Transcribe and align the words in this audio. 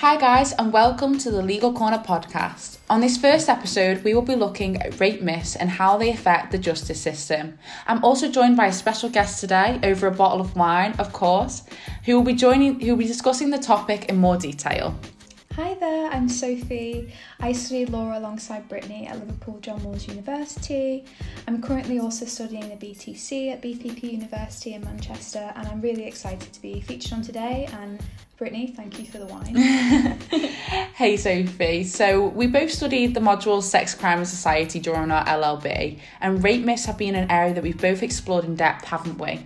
Hi, 0.00 0.16
guys, 0.16 0.54
and 0.54 0.72
welcome 0.72 1.18
to 1.18 1.30
the 1.30 1.42
Legal 1.42 1.74
Corner 1.74 1.98
podcast. 1.98 2.78
On 2.88 3.02
this 3.02 3.18
first 3.18 3.50
episode, 3.50 4.02
we 4.02 4.14
will 4.14 4.22
be 4.22 4.34
looking 4.34 4.80
at 4.80 4.98
rape 4.98 5.20
myths 5.20 5.56
and 5.56 5.68
how 5.68 5.98
they 5.98 6.08
affect 6.08 6.52
the 6.52 6.56
justice 6.56 6.98
system. 6.98 7.58
I'm 7.86 8.02
also 8.02 8.30
joined 8.30 8.56
by 8.56 8.68
a 8.68 8.72
special 8.72 9.10
guest 9.10 9.40
today 9.40 9.78
over 9.82 10.06
a 10.06 10.10
bottle 10.10 10.40
of 10.40 10.56
wine, 10.56 10.94
of 10.98 11.12
course, 11.12 11.64
who 12.06 12.16
will 12.16 12.24
be 12.24 12.32
joining, 12.32 12.80
who 12.80 12.92
will 12.92 12.96
be 12.96 13.06
discussing 13.06 13.50
the 13.50 13.58
topic 13.58 14.06
in 14.06 14.16
more 14.16 14.38
detail. 14.38 14.98
Hi 15.56 15.74
there, 15.74 16.08
I'm 16.12 16.28
Sophie. 16.28 17.12
I 17.40 17.52
studied 17.52 17.90
law 17.90 18.16
alongside 18.16 18.68
Brittany 18.68 19.08
at 19.08 19.18
Liverpool 19.18 19.58
John 19.60 19.82
Moores 19.82 20.06
University. 20.06 21.04
I'm 21.48 21.60
currently 21.60 21.98
also 21.98 22.24
studying 22.24 22.68
the 22.68 22.76
BPTC 22.76 23.52
at 23.52 23.60
BPP 23.60 24.12
University 24.12 24.74
in 24.74 24.84
Manchester, 24.84 25.52
and 25.56 25.66
I'm 25.66 25.80
really 25.80 26.04
excited 26.04 26.52
to 26.52 26.62
be 26.62 26.80
featured 26.80 27.14
on 27.14 27.22
today. 27.22 27.68
And 27.80 28.00
Brittany, 28.36 28.68
thank 28.68 29.00
you 29.00 29.06
for 29.06 29.18
the 29.18 29.26
wine. 29.26 29.56
hey 30.94 31.16
Sophie, 31.16 31.82
so 31.82 32.28
we 32.28 32.46
both 32.46 32.70
studied 32.70 33.14
the 33.14 33.20
module 33.20 33.60
Sex, 33.60 33.92
Crime 33.92 34.18
and 34.18 34.28
Society 34.28 34.78
during 34.78 35.10
our 35.10 35.24
LLB, 35.24 35.98
and 36.20 36.44
rape 36.44 36.64
myths 36.64 36.84
have 36.84 36.96
been 36.96 37.16
an 37.16 37.28
area 37.28 37.52
that 37.54 37.64
we've 37.64 37.80
both 37.80 38.04
explored 38.04 38.44
in 38.44 38.54
depth, 38.54 38.84
haven't 38.84 39.18
we? 39.18 39.40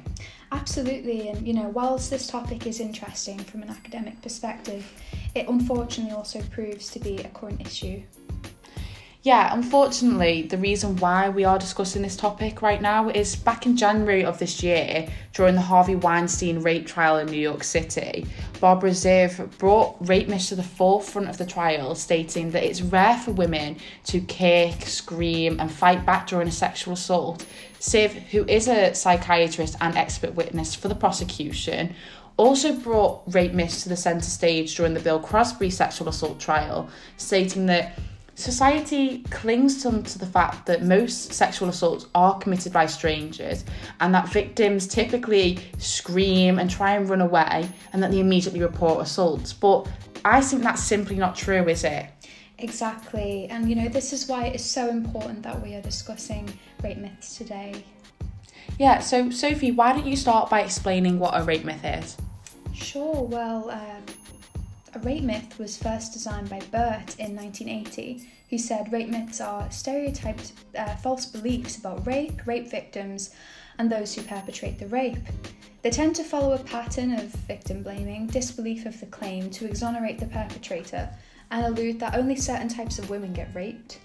Absolutely, 0.55 1.29
and 1.29 1.45
you 1.47 1.53
know, 1.53 1.69
whilst 1.69 2.11
this 2.11 2.29
topic 2.29 2.65
is 2.65 2.79
interesting 2.79 3.39
from 3.39 3.63
an 3.63 3.71
academic 3.71 4.23
perspective, 4.23 4.89
it 5.35 5.49
unfortunately 5.49 6.15
also 6.15 6.41
proves 6.43 6.89
to 6.91 7.01
be 7.01 7.19
a 7.19 7.29
current 7.31 7.61
issue. 7.61 8.01
Yeah, 9.25 9.53
unfortunately, 9.53 10.43
the 10.43 10.59
reason 10.59 10.97
why 10.97 11.29
we 11.29 11.45
are 11.45 11.59
discussing 11.59 12.03
this 12.03 12.15
topic 12.15 12.63
right 12.63 12.81
now 12.81 13.09
is 13.09 13.35
back 13.35 13.67
in 13.67 13.77
January 13.77 14.25
of 14.25 14.39
this 14.39 14.63
year, 14.63 15.09
during 15.33 15.57
the 15.57 15.61
Harvey 15.61 15.97
Weinstein 15.97 16.61
rape 16.61 16.87
trial 16.87 17.17
in 17.17 17.27
New 17.27 17.41
York 17.41 17.65
City, 17.65 18.25
Barbara 18.65 18.93
Ziv 18.93 19.59
brought 19.59 19.95
rape 20.01 20.27
myths 20.27 20.49
to 20.49 20.55
the 20.55 20.63
forefront 20.63 21.29
of 21.29 21.37
the 21.37 21.45
trial, 21.45 21.95
stating 21.95 22.53
that 22.53 22.65
it's 22.65 22.81
rare 22.81 23.19
for 23.19 23.31
women 23.31 23.77
to 24.05 24.23
kick, 24.23 24.87
scream, 24.87 25.61
and 25.61 25.71
fight 25.71 26.07
back 26.07 26.29
during 26.29 26.49
a 26.49 26.51
sexual 26.51 26.95
assault. 26.95 27.45
Ziv, 27.79 28.13
who 28.31 28.47
is 28.47 28.67
a 28.67 28.95
psychiatrist 28.95 29.77
and 29.83 29.95
expert 29.99 30.35
witness 30.35 30.75
for 30.75 30.89
the 30.89 30.95
prosecution, 30.95 31.95
also 32.39 32.73
brought 32.73 33.21
rape 33.27 33.53
myths 33.53 33.83
to 33.83 33.91
the 33.91 33.99
centre 33.99 34.31
stage 34.31 34.75
during 34.75 34.95
the 34.95 35.01
Bill 35.01 35.21
Cosby 35.21 35.69
sexual 35.69 36.09
assault 36.09 36.41
trial, 36.41 36.89
stating 37.19 37.67
that 37.67 37.99
Society 38.37 39.23
clings 39.31 39.83
to, 39.83 40.03
to 40.03 40.19
the 40.19 40.27
fact 40.27 40.67
that 40.67 40.83
most 40.83 41.33
sexual 41.33 41.69
assaults 41.69 42.07
are 42.15 42.37
committed 42.39 42.73
by 42.73 42.85
strangers 42.87 43.65
and 44.01 44.13
that 44.13 44.29
victims 44.29 44.89
typically 44.89 45.59
scream 45.79 46.59
and 46.59 46.69
try 46.69 46.97
and 46.97 47.09
run 47.09 47.21
away 47.21 47.69
and 47.93 48.03
that 48.03 48.11
they 48.11 48.19
immediately 48.19 48.61
report 48.61 49.01
assaults. 49.01 49.53
But 49.53 49.89
I 50.25 50.41
think 50.41 50.63
that's 50.63 50.83
simply 50.83 51.17
not 51.17 51.37
true, 51.37 51.69
is 51.69 51.85
it? 51.85 52.07
Exactly. 52.59 53.47
And 53.51 53.69
you 53.69 53.77
know, 53.77 53.89
this 53.89 54.13
is 54.13 54.27
why 54.27 54.47
it 54.47 54.57
is 54.57 54.65
so 54.65 54.89
important 54.89 55.43
that 55.43 55.61
we 55.63 55.75
are 55.75 55.83
discussing 55.83 56.53
rape 56.83 56.99
myths 56.99 57.37
today. 57.37 57.85
Yeah, 58.79 58.99
so 58.99 59.31
Sophie, 59.31 59.71
why 59.71 59.93
don't 59.93 60.07
you 60.07 60.17
start 60.17 60.51
by 60.51 60.63
explaining 60.63 61.21
what 61.21 61.39
a 61.41 61.45
rape 61.45 61.65
myth 61.65 61.85
is? 61.85 62.17
Sure, 62.73 63.23
well, 63.23 63.71
um, 63.71 64.03
a 64.95 64.99
rape 65.01 65.25
myth 65.25 65.59
was 65.59 65.77
first 65.77 66.13
designed 66.13 66.49
by 66.49 66.61
Burt 66.71 67.19
in 67.19 67.35
1980, 67.35 68.29
who 68.51 68.59
said 68.59 68.93
rape 68.93 69.09
myths 69.09 69.41
are 69.41 69.71
stereotyped 69.71 70.53
uh, 70.79 70.95
false 70.97 71.27
beliefs 71.27 71.79
about 71.79 72.07
rape, 72.07 72.47
rape 72.47 72.71
victims, 72.71 73.35
and 73.79 73.91
those 73.91 74.15
who 74.15 74.23
perpetrate 74.23 74.79
the 74.79 74.87
rape. 74.87 75.19
They 75.83 75.91
tend 75.91 76.17
to 76.17 76.25
follow 76.25 76.55
a 76.55 76.59
pattern 76.59 77.13
of 77.13 77.25
victim 77.25 77.83
blaming, 77.83 78.27
disbelief 78.29 78.87
of 78.87 78.99
the 79.01 79.07
claim 79.07 79.51
to 79.51 79.67
exonerate 79.67 80.19
the 80.19 80.27
perpetrator, 80.27 81.11
and 81.51 81.67
allude 81.67 82.01
that 82.01 82.15
only 82.15 82.37
certain 82.37 82.69
types 82.69 82.99
of 82.99 83.11
women 83.11 83.33
get 83.33 83.55
raped. 83.55 83.99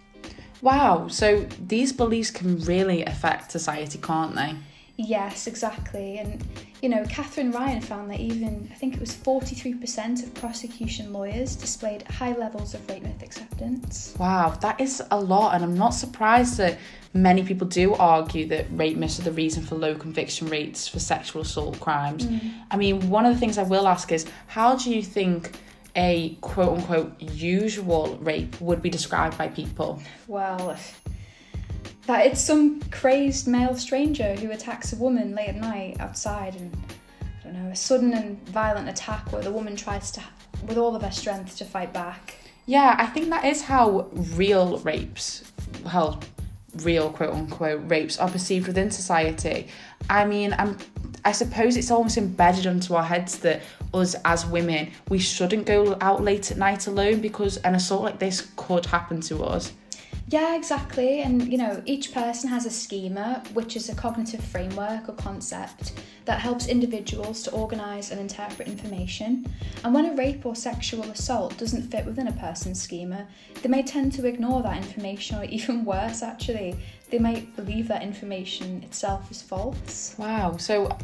Wow, 0.62 1.08
so 1.08 1.48
these 1.68 1.94
beliefs 1.94 2.32
can 2.32 2.60
really 2.62 3.06
affect 3.06 3.52
society, 3.52 3.98
can't 4.00 4.36
they? 4.36 4.56
Yes, 4.98 5.48
exactly. 5.48 6.18
And, 6.18 6.44
you 6.82 6.90
know, 6.90 7.04
Katherine 7.06 7.52
Ryan 7.52 7.82
found 7.82 8.10
that 8.12 8.20
even, 8.20 8.70
I 8.72 8.76
think 8.76 8.94
it 8.94 9.00
was 9.00 9.14
43% 9.14 10.24
of 10.24 10.34
prosecution 10.34 11.12
lawyers 11.12 11.56
displayed 11.56 12.04
high 12.04 12.34
levels 12.34 12.74
of 12.74 12.88
rape 12.90 13.04
myth 13.04 13.22
acceptance. 13.22 14.16
Wow, 14.18 14.58
that 14.62 14.80
is 14.80 15.04
a 15.12 15.20
lot. 15.20 15.56
And 15.56 15.64
I'm 15.64 15.78
not 15.78 15.90
surprised 15.90 16.58
that 16.58 16.78
many 17.14 17.44
people 17.44 17.68
do 17.68 17.96
argue 17.96 18.48
that 18.48 18.68
rape 18.72 18.96
myths 18.96 19.20
are 19.20 19.24
the 19.24 19.32
reason 19.32 19.64
for 19.64 19.76
low 19.76 19.96
conviction 19.96 20.48
rates 20.48 20.88
for 20.88 21.00
sexual 21.00 21.42
assault 21.42 21.80
crimes. 21.80 22.26
Mm. 22.26 22.54
I 22.72 22.78
mean, 22.78 23.10
one 23.10 23.26
of 23.26 23.34
the 23.34 23.40
things 23.40 23.58
I 23.58 23.64
will 23.64 23.88
ask 23.88 24.12
is 24.12 24.26
how 24.48 24.76
do 24.76 24.94
you 24.94 25.04
think 25.04 25.52
a 25.96 26.38
quote 26.42 26.78
unquote 26.78 27.20
usual 27.20 28.18
rape 28.22 28.60
would 28.62 28.82
be 28.82 28.90
described 28.90 29.38
by 29.38 29.50
people? 29.50 30.02
Well, 30.28 30.78
that 32.10 32.26
it's 32.26 32.42
some 32.42 32.82
crazed 32.90 33.48
male 33.48 33.76
stranger 33.76 34.34
who 34.34 34.50
attacks 34.50 34.94
a 34.94 34.96
woman 34.96 35.36
late 35.36 35.50
at 35.50 35.56
night 35.56 35.96
outside 36.00 36.56
and 36.56 36.76
I 37.22 37.44
don't 37.44 37.54
know, 37.54 37.70
a 37.70 37.76
sudden 37.76 38.16
and 38.16 38.44
violent 38.50 38.90
attack 38.90 39.32
where 39.32 39.44
the 39.44 39.52
woman 39.52 39.76
tries 39.76 40.10
to 40.14 40.24
with 40.68 40.80
all 40.80 40.96
of 40.96 41.04
her 41.04 41.12
strength 41.12 41.56
to 41.58 41.66
fight 41.66 41.94
back. 41.94 42.36
Yeah, 42.66 42.96
I 42.98 43.06
think 43.06 43.30
that 43.30 43.46
is 43.46 43.62
how 43.62 44.08
real 44.12 44.80
rapes, 44.80 45.52
well, 45.86 46.20
real 46.78 47.12
quote 47.12 47.32
unquote 47.32 47.84
rapes 47.86 48.18
are 48.18 48.28
perceived 48.28 48.66
within 48.66 48.90
society. 48.90 49.68
I 50.10 50.26
mean, 50.26 50.56
I'm 50.58 50.80
I 51.26 51.32
suppose 51.32 51.78
it's 51.78 51.92
almost 51.92 52.18
embedded 52.18 52.66
into 52.66 52.96
our 52.96 53.04
heads 53.04 53.38
that 53.40 53.62
us 53.94 54.16
as 54.26 54.48
women, 54.48 54.92
we 55.10 55.20
shouldn't 55.20 55.68
go 55.68 55.96
out 56.02 56.24
late 56.24 56.50
at 56.50 56.58
night 56.58 56.88
alone 56.88 57.22
because 57.22 57.58
an 57.58 57.76
assault 57.76 58.02
like 58.02 58.18
this 58.18 58.50
could 58.56 58.88
happen 58.88 59.22
to 59.22 59.44
us. 59.44 59.74
Yeah, 60.32 60.56
exactly. 60.56 61.22
And 61.22 61.52
you 61.52 61.58
know, 61.58 61.82
each 61.86 62.14
person 62.14 62.50
has 62.50 62.68
a 62.68 62.70
schema, 62.70 63.44
which 63.54 63.76
is 63.76 63.90
a 63.90 63.96
cognitive 63.96 64.44
framework 64.44 65.10
or 65.10 65.14
concept 65.14 65.94
that 66.26 66.40
helps 66.40 66.68
individuals 66.68 67.42
to 67.44 67.52
organise 67.52 68.12
and 68.12 68.20
interpret 68.20 68.68
information. 68.68 69.52
And 69.84 69.92
when 69.92 70.06
a 70.06 70.16
rape 70.16 70.46
or 70.46 70.56
sexual 70.56 71.04
assault 71.06 71.58
doesn't 71.58 71.90
fit 71.90 72.06
within 72.06 72.28
a 72.28 72.34
person's 72.34 72.80
schema, 72.80 73.28
they 73.64 73.70
may 73.70 73.82
tend 73.82 74.14
to 74.14 74.28
ignore 74.28 74.62
that 74.62 74.78
information, 74.78 75.40
or 75.40 75.44
even 75.50 75.84
worse, 75.84 76.22
actually, 76.22 76.76
they 77.10 77.18
might 77.18 77.56
believe 77.56 77.88
that 77.88 78.04
information 78.04 78.84
itself 78.84 79.32
is 79.32 79.42
false. 79.42 80.14
Wow. 80.20 80.58
So 80.58 80.96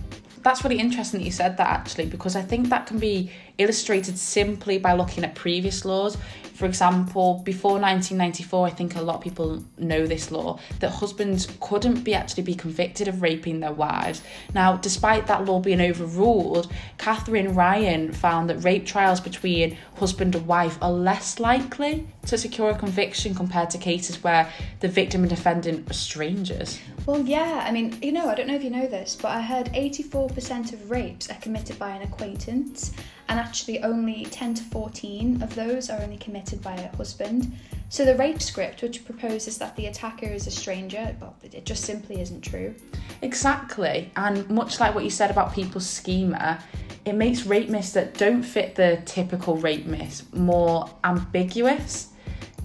that's 0.43 0.63
really 0.63 0.77
interesting 0.77 1.21
that 1.21 1.25
you 1.25 1.31
said 1.31 1.57
that 1.57 1.67
actually, 1.67 2.05
because 2.05 2.35
I 2.35 2.43
think 2.43 2.69
that 2.69 2.85
can 2.85 2.99
be 2.99 3.31
illustrated 3.57 4.17
simply 4.17 4.77
by 4.77 4.93
looking 4.93 5.23
at 5.23 5.35
previous 5.35 5.85
laws. 5.85 6.17
For 6.55 6.65
example, 6.65 7.41
before 7.43 7.73
1994, 7.73 8.67
I 8.67 8.69
think 8.69 8.95
a 8.95 9.01
lot 9.01 9.17
of 9.17 9.21
people 9.21 9.61
know 9.77 10.07
this 10.07 10.31
law 10.31 10.57
that 10.79 10.89
husbands 10.89 11.49
couldn't 11.59 12.05
be 12.05 12.13
actually 12.13 12.43
be 12.43 12.55
convicted 12.55 13.09
of 13.09 13.21
raping 13.21 13.59
their 13.59 13.73
wives. 13.73 14.21
Now, 14.53 14.77
despite 14.77 15.27
that 15.27 15.43
law 15.43 15.59
being 15.59 15.81
overruled, 15.81 16.71
Catherine 16.97 17.53
Ryan 17.55 18.13
found 18.13 18.49
that 18.49 18.63
rape 18.63 18.85
trials 18.85 19.19
between 19.19 19.77
husband 19.95 20.33
and 20.33 20.47
wife 20.47 20.77
are 20.81 20.93
less 20.93 21.41
likely 21.41 22.07
to 22.27 22.37
secure 22.37 22.69
a 22.69 22.77
conviction 22.77 23.35
compared 23.35 23.69
to 23.71 23.77
cases 23.77 24.23
where 24.23 24.49
the 24.79 24.87
victim 24.87 25.23
and 25.23 25.29
defendant 25.29 25.91
are 25.91 25.93
strangers. 25.93 26.79
Well, 27.05 27.21
yeah, 27.21 27.65
I 27.67 27.71
mean, 27.71 27.97
you 28.01 28.13
know, 28.13 28.29
I 28.29 28.35
don't 28.35 28.47
know 28.47 28.55
if 28.55 28.63
you 28.63 28.69
know 28.69 28.87
this, 28.87 29.17
but 29.21 29.31
I 29.31 29.41
heard 29.41 29.67
84% 29.73 30.71
of 30.71 30.89
rapes 30.89 31.29
are 31.29 31.35
committed 31.35 31.77
by 31.77 31.89
an 31.91 32.01
acquaintance 32.01 32.93
and 33.27 33.39
actually 33.39 33.81
only 33.83 34.25
10 34.25 34.53
to 34.55 34.63
14 34.63 35.41
of 35.41 35.53
those 35.55 35.89
are 35.89 36.01
only 36.01 36.17
committed 36.17 36.61
by 36.61 36.75
a 36.75 36.95
husband. 36.95 37.53
So 37.89 38.05
the 38.05 38.15
rape 38.15 38.41
script, 38.41 38.81
which 38.81 39.05
proposes 39.05 39.57
that 39.59 39.75
the 39.75 39.87
attacker 39.87 40.25
is 40.25 40.47
a 40.47 40.51
stranger, 40.51 41.15
well, 41.19 41.35
it 41.43 41.65
just 41.65 41.85
simply 41.85 42.21
isn't 42.21 42.41
true. 42.41 42.75
Exactly, 43.21 44.11
and 44.15 44.49
much 44.49 44.79
like 44.79 44.93
what 44.95 45.03
you 45.03 45.09
said 45.09 45.31
about 45.31 45.53
people's 45.53 45.87
schema, 45.87 46.59
it 47.05 47.13
makes 47.13 47.45
rape 47.45 47.69
myths 47.69 47.93
that 47.93 48.15
don't 48.15 48.43
fit 48.43 48.75
the 48.75 49.01
typical 49.05 49.57
rape 49.57 49.85
myths 49.85 50.23
more 50.33 50.89
ambiguous. 51.03 52.09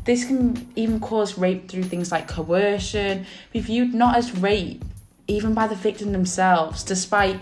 This 0.04 0.24
can 0.24 0.66
even 0.76 0.98
cause 0.98 1.36
rape 1.36 1.68
through 1.68 1.84
things 1.84 2.10
like 2.10 2.26
coercion, 2.26 3.26
be 3.52 3.60
viewed 3.60 3.92
not 3.92 4.16
as 4.16 4.36
rape, 4.38 4.84
even 5.28 5.54
by 5.54 5.66
the 5.66 5.74
victim 5.74 6.12
themselves, 6.12 6.82
despite, 6.82 7.38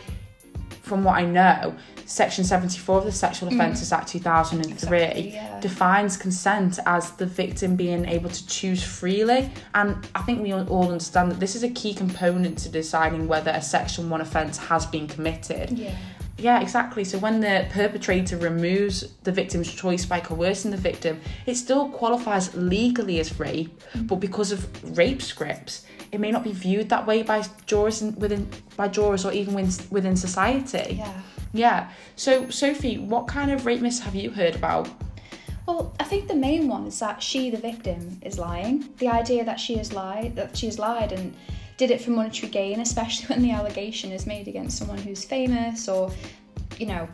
from 0.88 1.04
what 1.04 1.16
I 1.16 1.24
know, 1.24 1.76
Section 2.06 2.42
74 2.42 2.98
of 2.98 3.04
the 3.04 3.12
Sexual 3.12 3.50
mm. 3.50 3.54
Offences 3.54 3.90
mm. 3.90 3.98
Act 3.98 4.08
2003 4.08 4.72
exactly, 4.72 5.30
yeah. 5.34 5.60
defines 5.60 6.16
consent 6.16 6.78
as 6.86 7.12
the 7.12 7.26
victim 7.26 7.76
being 7.76 8.06
able 8.06 8.30
to 8.30 8.46
choose 8.46 8.82
freely. 8.82 9.50
And 9.74 10.08
I 10.14 10.22
think 10.22 10.42
we 10.42 10.52
all 10.52 10.90
understand 10.90 11.30
that 11.30 11.38
this 11.38 11.54
is 11.54 11.62
a 11.62 11.70
key 11.70 11.92
component 11.94 12.58
to 12.60 12.70
deciding 12.70 13.28
whether 13.28 13.50
a 13.50 13.62
Section 13.62 14.08
1 14.08 14.20
offence 14.20 14.56
has 14.56 14.86
been 14.86 15.06
committed. 15.06 15.78
Yeah. 15.78 15.94
Yeah, 16.40 16.60
exactly. 16.60 17.02
So 17.02 17.18
when 17.18 17.40
the 17.40 17.66
perpetrator 17.70 18.36
removes 18.36 19.12
the 19.24 19.32
victim's 19.32 19.74
choice 19.74 20.06
by 20.06 20.20
coercing 20.20 20.70
the 20.70 20.76
victim, 20.76 21.20
it 21.46 21.56
still 21.56 21.88
qualifies 21.88 22.54
legally 22.54 23.18
as 23.18 23.38
rape, 23.40 23.82
mm. 23.92 24.06
but 24.06 24.16
because 24.16 24.52
of 24.52 24.96
rape 24.96 25.20
scripts, 25.20 25.84
it 26.12 26.20
may 26.20 26.30
not 26.30 26.44
be 26.44 26.52
viewed 26.52 26.88
that 26.88 27.06
way 27.06 27.22
by 27.22 27.44
jurors 27.66 28.02
within 28.02 28.48
by 28.76 28.88
jurors 28.88 29.24
or 29.24 29.32
even 29.32 29.54
within 29.54 30.16
society. 30.16 30.96
Yeah. 30.96 31.20
Yeah. 31.52 31.90
So, 32.16 32.50
Sophie, 32.50 32.98
what 32.98 33.26
kind 33.26 33.50
of 33.50 33.66
rape 33.66 33.80
myths 33.80 34.00
have 34.00 34.14
you 34.14 34.30
heard 34.30 34.54
about? 34.54 34.88
Well, 35.66 35.94
I 36.00 36.04
think 36.04 36.28
the 36.28 36.34
main 36.34 36.66
one 36.66 36.86
is 36.86 36.98
that 37.00 37.22
she, 37.22 37.50
the 37.50 37.58
victim, 37.58 38.18
is 38.22 38.38
lying. 38.38 38.88
The 38.98 39.08
idea 39.08 39.44
that 39.44 39.60
she 39.60 39.76
has 39.76 39.92
lied, 39.92 40.34
that 40.36 40.56
she 40.56 40.66
has 40.66 40.78
lied 40.78 41.12
and 41.12 41.34
did 41.76 41.90
it 41.90 42.00
for 42.00 42.10
monetary 42.10 42.50
gain, 42.50 42.80
especially 42.80 43.26
when 43.34 43.42
the 43.42 43.50
allegation 43.50 44.10
is 44.10 44.26
made 44.26 44.48
against 44.48 44.78
someone 44.78 44.98
who's 44.98 45.24
famous 45.24 45.88
or, 45.88 46.10
you 46.78 46.86
know, 46.86 47.08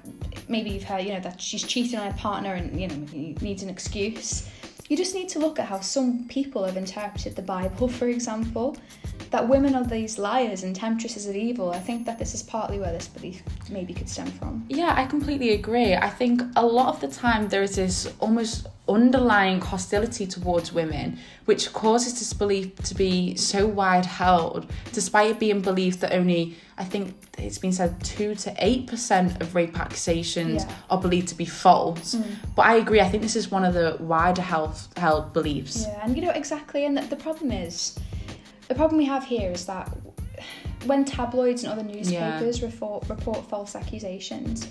maybe 0.49 0.71
you've 0.71 0.85
heard, 0.85 1.05
you 1.05 1.13
know, 1.13 1.21
that 1.21 1.41
she's 1.41 1.65
cheating 1.65 1.99
on 1.99 2.11
her 2.11 2.17
partner 2.17 2.55
and, 2.55 2.81
you 2.81 2.89
know, 2.89 3.07
needs 3.41 3.63
an 3.63 3.69
excuse. 3.69 4.49
You 4.89 4.99
just 4.99 5.15
need 5.15 5.31
to 5.31 5.39
look 5.39 5.59
at 5.59 5.67
how 5.67 5.81
some 5.81 6.27
people 6.29 6.63
have 6.65 6.77
interpreted 6.77 7.37
the 7.37 7.43
Bible, 7.43 7.89
for 7.89 8.09
example, 8.09 8.77
that 9.35 9.49
women 9.49 9.75
are 9.75 9.83
these 9.83 10.17
liars 10.17 10.63
and 10.63 10.77
temptresses 10.77 11.27
of 11.27 11.35
evil. 11.35 11.73
I 11.73 11.81
think 11.81 12.07
that 12.07 12.21
this 12.21 12.35
is 12.35 12.43
partly 12.45 12.79
where 12.79 12.93
this 12.93 13.09
belief 13.09 13.43
maybe 13.69 13.93
could 13.93 14.09
stem 14.09 14.29
from. 14.29 14.65
Yeah, 14.69 14.95
I 14.97 15.07
completely 15.07 15.51
agree. 15.51 15.93
I 15.93 16.09
think 16.09 16.41
a 16.55 16.65
lot 16.65 16.95
of 16.95 17.01
the 17.01 17.09
time 17.09 17.49
there 17.49 17.65
is 17.65 17.75
this 17.75 18.13
almost 18.21 18.69
underlying 18.89 19.61
hostility 19.61 20.25
towards 20.25 20.73
women, 20.73 21.19
which 21.47 21.73
causes 21.73 22.17
this 22.21 22.33
belief 22.33 22.77
to 22.85 22.95
be 22.95 23.35
so 23.35 23.67
wide 23.67 24.07
held, 24.07 24.71
despite 24.93 25.31
it 25.31 25.41
being 25.41 25.61
believed 25.61 25.99
that 26.03 26.13
only, 26.13 26.55
I 26.79 26.85
think 26.85 27.17
it's 27.37 27.59
been 27.59 27.73
said, 27.73 28.05
2 28.05 28.37
to 28.37 28.51
8% 28.55 29.41
of 29.41 29.57
rape 29.57 29.77
accusations 29.81 30.63
Yeah. 30.63 30.73
are 30.91 31.01
believed 31.01 31.27
to 31.29 31.35
be 31.35 31.45
false. 31.45 32.15
Mm. 32.15 32.37
But 32.55 32.67
I 32.67 32.77
agree, 32.77 33.01
I 33.01 33.09
think 33.09 33.25
this 33.25 33.35
is 33.35 33.51
one 33.51 33.65
of 33.65 33.75
the 33.75 33.97
wider 33.99 34.43
held, 34.43 34.79
held 34.97 35.33
beliefs. 35.33 35.87
Yeah, 35.89 36.05
and 36.05 36.15
you 36.15 36.23
know 36.23 36.31
exactly. 36.31 36.87
And 36.87 36.97
the 36.99 37.17
problem 37.17 37.51
is, 37.51 37.99
the 38.69 38.75
problem 38.75 38.99
we 38.99 39.05
have 39.05 39.25
here 39.25 39.51
is 39.51 39.67
that 39.67 39.89
when 40.87 41.05
tabloids 41.05 41.65
and 41.65 41.73
other 41.73 41.83
newspapers 41.83 42.63
report, 42.63 43.09
report 43.09 43.49
false 43.49 43.75
accusations, 43.75 44.69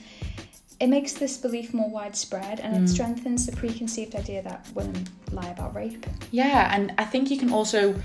it 0.79 0.87
makes 0.87 1.13
this 1.13 1.37
belief 1.37 1.73
more 1.73 1.89
widespread 1.89 2.59
and 2.59 2.75
Mm. 2.75 2.83
it 2.83 2.87
strengthens 2.89 3.45
the 3.45 3.51
preconceived 3.55 4.15
idea 4.15 4.41
that 4.43 4.67
women 4.75 5.07
lie 5.31 5.47
about 5.47 5.75
rape. 5.75 6.05
Yeah, 6.31 6.73
and 6.75 6.93
I 6.97 7.05
think 7.05 7.31
you 7.31 7.37
can 7.37 7.51
also, 7.51 7.95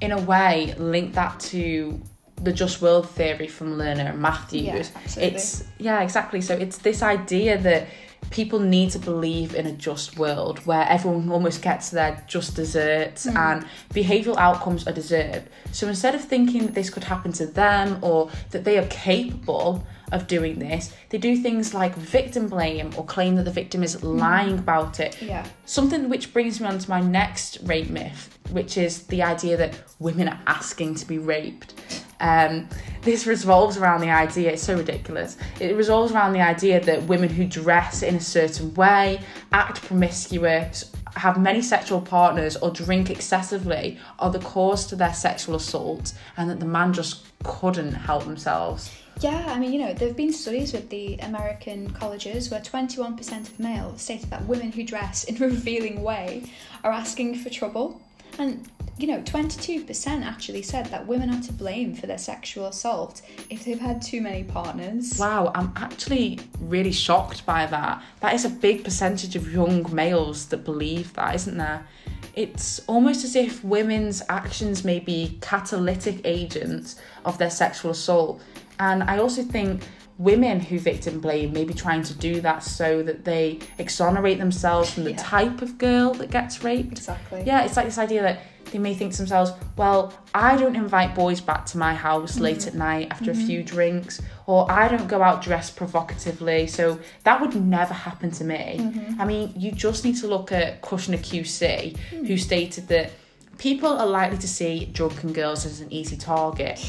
in 0.00 0.12
a 0.12 0.20
way, 0.20 0.74
link 0.78 1.14
that 1.14 1.38
to 1.52 2.00
the 2.42 2.52
just 2.52 2.82
world 2.82 3.08
theory 3.10 3.48
from 3.48 3.78
Lerner 3.78 4.10
and 4.10 4.20
Matthews. 4.20 4.90
Yeah. 5.16 5.22
It's 5.22 5.64
yeah, 5.78 6.02
exactly. 6.02 6.40
So 6.42 6.54
it's 6.54 6.78
this 6.78 7.02
idea 7.02 7.56
that 7.58 7.86
people 8.30 8.58
need 8.58 8.90
to 8.90 8.98
believe 8.98 9.54
in 9.54 9.66
a 9.66 9.72
just 9.72 10.18
world 10.18 10.58
where 10.66 10.86
everyone 10.88 11.30
almost 11.30 11.62
gets 11.62 11.90
their 11.90 12.22
just 12.26 12.54
desserts 12.56 13.24
Hmm. 13.24 13.36
and 13.36 13.66
behavioural 13.94 14.36
outcomes 14.36 14.86
are 14.86 14.92
deserved. 14.92 15.48
So 15.72 15.88
instead 15.88 16.14
of 16.14 16.22
thinking 16.22 16.66
that 16.66 16.74
this 16.74 16.90
could 16.90 17.04
happen 17.04 17.32
to 17.34 17.46
them 17.46 17.98
or 18.02 18.30
that 18.50 18.64
they 18.64 18.78
are 18.78 18.86
capable 18.86 19.84
of 20.12 20.26
doing 20.26 20.58
this, 20.58 20.92
they 21.10 21.18
do 21.18 21.36
things 21.36 21.74
like 21.74 21.94
victim 21.96 22.48
blame 22.48 22.90
or 22.96 23.04
claim 23.04 23.34
that 23.36 23.44
the 23.44 23.50
victim 23.50 23.82
is 23.82 23.94
Hmm. 23.94 24.18
lying 24.18 24.58
about 24.58 25.00
it. 25.00 25.16
Yeah. 25.20 25.44
Something 25.64 26.08
which 26.08 26.32
brings 26.32 26.60
me 26.60 26.66
on 26.68 26.78
to 26.78 26.90
my 26.90 27.00
next 27.00 27.58
rape 27.64 27.90
myth, 27.90 28.38
which 28.50 28.76
is 28.76 29.04
the 29.04 29.22
idea 29.22 29.56
that 29.56 29.74
women 29.98 30.28
are 30.28 30.38
asking 30.46 30.94
to 30.96 31.06
be 31.06 31.18
raped. 31.18 31.74
Um, 32.20 32.68
this 33.02 33.26
revolves 33.26 33.76
around 33.76 34.00
the 34.00 34.10
idea, 34.10 34.52
it's 34.52 34.62
so 34.62 34.76
ridiculous. 34.76 35.36
It 35.60 35.76
revolves 35.76 36.12
around 36.12 36.32
the 36.32 36.40
idea 36.40 36.80
that 36.80 37.02
women 37.04 37.28
who 37.28 37.46
dress 37.46 38.02
in 38.02 38.16
a 38.16 38.20
certain 38.20 38.74
way, 38.74 39.20
act 39.52 39.82
promiscuous, 39.82 40.92
have 41.14 41.40
many 41.40 41.62
sexual 41.62 42.00
partners, 42.00 42.56
or 42.56 42.70
drink 42.70 43.10
excessively 43.10 43.98
are 44.18 44.30
the 44.30 44.40
cause 44.40 44.86
to 44.86 44.96
their 44.96 45.14
sexual 45.14 45.54
assault, 45.54 46.12
and 46.36 46.50
that 46.50 46.60
the 46.60 46.66
man 46.66 46.92
just 46.92 47.26
couldn't 47.44 47.92
help 47.92 48.24
themselves. 48.24 48.90
Yeah, 49.20 49.46
I 49.48 49.58
mean, 49.58 49.72
you 49.72 49.78
know, 49.78 49.94
there 49.94 50.08
have 50.08 50.16
been 50.16 50.32
studies 50.32 50.74
with 50.74 50.90
the 50.90 51.16
American 51.18 51.90
colleges 51.92 52.50
where 52.50 52.60
21% 52.60 53.48
of 53.48 53.58
males 53.58 54.02
stated 54.02 54.28
that 54.30 54.44
women 54.44 54.72
who 54.72 54.84
dress 54.84 55.24
in 55.24 55.36
a 55.36 55.46
revealing 55.46 56.02
way 56.02 56.44
are 56.84 56.92
asking 56.92 57.36
for 57.36 57.48
trouble. 57.48 58.00
And, 58.38 58.68
you 58.98 59.06
know, 59.06 59.20
22% 59.22 60.24
actually 60.24 60.62
said 60.62 60.86
that 60.86 61.06
women 61.06 61.30
are 61.30 61.42
to 61.42 61.52
blame 61.52 61.94
for 61.94 62.06
their 62.06 62.18
sexual 62.18 62.66
assault 62.66 63.22
if 63.50 63.64
they've 63.64 63.78
had 63.78 64.00
too 64.02 64.20
many 64.20 64.44
partners. 64.44 65.18
Wow, 65.18 65.52
I'm 65.54 65.72
actually 65.76 66.40
really 66.60 66.92
shocked 66.92 67.44
by 67.46 67.66
that. 67.66 68.02
That 68.20 68.34
is 68.34 68.44
a 68.44 68.50
big 68.50 68.84
percentage 68.84 69.36
of 69.36 69.52
young 69.52 69.86
males 69.94 70.46
that 70.46 70.64
believe 70.64 71.12
that, 71.14 71.34
isn't 71.34 71.56
there? 71.56 71.86
It's 72.34 72.80
almost 72.86 73.24
as 73.24 73.34
if 73.34 73.64
women's 73.64 74.22
actions 74.28 74.84
may 74.84 75.00
be 75.00 75.38
catalytic 75.40 76.20
agents 76.24 76.96
of 77.24 77.38
their 77.38 77.50
sexual 77.50 77.92
assault. 77.92 78.42
And 78.78 79.02
I 79.02 79.18
also 79.18 79.42
think 79.42 79.82
women 80.18 80.60
who 80.60 80.78
victim 80.78 81.20
blame 81.20 81.52
maybe 81.52 81.74
trying 81.74 82.02
to 82.02 82.14
do 82.14 82.40
that 82.40 82.62
so 82.62 83.02
that 83.02 83.24
they 83.24 83.58
exonerate 83.78 84.38
themselves 84.38 84.90
from 84.90 85.04
the 85.04 85.10
Yeah. 85.10 85.18
type 85.18 85.60
of 85.60 85.76
girl 85.76 86.14
that 86.14 86.30
gets 86.30 86.64
raped. 86.64 86.98
Exactly. 86.98 87.42
Yeah, 87.44 87.64
it's 87.64 87.76
like 87.76 87.86
this 87.86 87.98
idea 87.98 88.22
that 88.22 88.40
they 88.72 88.78
may 88.78 88.94
think 88.94 89.12
to 89.12 89.18
themselves, 89.18 89.52
well, 89.76 90.12
I 90.34 90.56
don't 90.56 90.74
invite 90.74 91.14
boys 91.14 91.40
back 91.40 91.66
to 91.66 91.78
my 91.78 91.94
house 91.94 92.32
mm-hmm. 92.32 92.42
late 92.42 92.66
at 92.66 92.74
night 92.74 93.08
after 93.10 93.30
a 93.30 93.34
mm-hmm. 93.34 93.46
few 93.46 93.62
drinks, 93.62 94.20
or 94.46 94.70
I 94.70 94.88
don't 94.88 95.06
go 95.06 95.22
out 95.22 95.42
dressed 95.42 95.76
provocatively, 95.76 96.66
so 96.66 96.98
that 97.24 97.40
would 97.40 97.54
never 97.54 97.94
happen 97.94 98.30
to 98.32 98.44
me. 98.44 98.78
Mm-hmm. 98.80 99.20
I 99.20 99.24
mean, 99.24 99.52
you 99.56 99.70
just 99.70 100.04
need 100.04 100.16
to 100.18 100.26
look 100.26 100.50
at 100.50 100.82
Kushner 100.82 101.18
QC, 101.18 101.96
who 101.96 102.26
hmm. 102.26 102.36
stated 102.36 102.88
that 102.88 103.12
people 103.58 103.88
are 103.88 104.06
likely 104.06 104.38
to 104.38 104.48
see 104.48 104.86
drunken 104.86 105.32
girls 105.32 105.64
as 105.64 105.80
an 105.80 105.92
easy 105.92 106.16
target. 106.16 106.80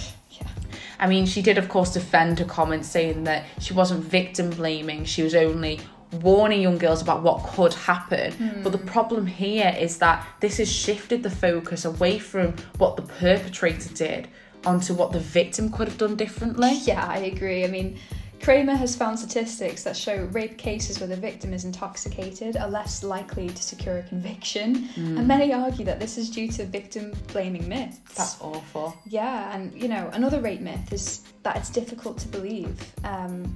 I 0.99 1.07
mean, 1.07 1.25
she 1.25 1.41
did, 1.41 1.57
of 1.57 1.69
course, 1.69 1.93
defend 1.93 2.39
her 2.39 2.45
comments, 2.45 2.89
saying 2.89 3.23
that 3.25 3.45
she 3.59 3.73
wasn't 3.73 4.03
victim 4.03 4.49
blaming, 4.49 5.05
she 5.05 5.23
was 5.23 5.35
only 5.35 5.79
warning 6.21 6.61
young 6.61 6.77
girls 6.77 7.01
about 7.01 7.21
what 7.21 7.43
could 7.43 7.73
happen. 7.73 8.61
But 8.63 8.71
the 8.71 8.77
hmm. 8.77 8.87
problem 8.87 9.27
here 9.27 9.75
is 9.77 9.97
that 9.97 10.25
this 10.39 10.57
has 10.57 10.71
shifted 10.71 11.23
the 11.23 11.29
focus 11.29 11.85
away 11.85 12.17
from 12.19 12.55
what 12.77 12.95
the 12.95 13.01
perpetrator 13.01 13.93
did 13.93 14.27
onto 14.65 14.93
what 14.93 15.11
the 15.11 15.19
victim 15.19 15.71
could 15.71 15.87
have 15.87 15.97
done 15.97 16.15
differently. 16.15 16.73
Yeah, 16.83 17.05
I 17.05 17.17
agree. 17.19 17.63
I 17.63 17.67
mean, 17.67 17.97
Kramer 18.41 18.75
has 18.75 18.95
found 18.95 19.19
statistics 19.19 19.83
that 19.83 19.97
show 19.97 20.23
rape 20.31 20.57
cases 20.57 20.99
where 20.99 21.07
the 21.07 21.15
victim 21.17 21.53
is 21.53 21.65
intoxicated 21.65 22.55
are 22.55 22.69
less 22.69 23.03
likely 23.03 23.49
to 23.49 23.61
secure 23.63 23.97
a 23.97 24.03
conviction, 24.03 24.87
and 24.95 25.27
many 25.27 25.51
argue 25.53 25.83
that 25.85 25.99
this 25.99 26.17
is 26.17 26.29
due 26.29 26.47
to 26.49 26.65
victim 26.65 27.13
blaming 27.33 27.67
myths. 27.67 27.99
That's 28.15 28.39
awful. 28.41 28.95
Yeah, 29.05 29.53
and 29.55 29.73
you 29.73 29.87
know, 29.89 30.09
another 30.13 30.39
rape 30.39 30.61
myth 30.61 30.93
is 30.93 31.23
that 31.43 31.57
it's 31.57 31.69
difficult 31.69 32.17
to 32.19 32.27
believe 32.29 32.79
um, 33.03 33.55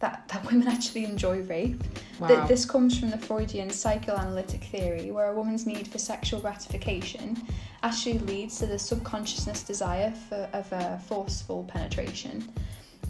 that, 0.00 0.28
that 0.28 0.44
women 0.50 0.68
actually 0.68 1.04
enjoy 1.04 1.40
rape. 1.42 1.82
Th- 1.82 1.92
Wow. 2.20 2.46
this 2.46 2.66
comes 2.66 2.98
from 3.00 3.08
the 3.10 3.16
Freudian 3.16 3.70
psychoanalytic 3.70 4.62
theory, 4.64 5.10
where 5.10 5.28
a 5.30 5.34
woman's 5.34 5.64
need 5.66 5.88
for 5.88 5.96
sexual 5.98 6.38
gratification 6.40 7.42
actually 7.82 8.18
leads 8.20 8.58
to 8.58 8.66
the 8.66 8.78
subconsciousness 8.78 9.62
desire 9.62 10.12
for, 10.28 10.46
of 10.52 10.70
a 10.72 11.00
forceful 11.08 11.64
penetration. 11.64 12.46